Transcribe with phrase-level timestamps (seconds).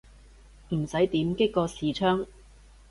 [0.69, 2.25] 唔使點擊個視窗